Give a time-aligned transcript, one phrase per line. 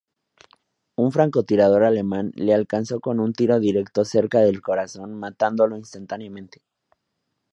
[0.95, 6.63] Un francotirador alemán le alcanzó con un tiro directo cerca del corazón, matándolo instantáneamente.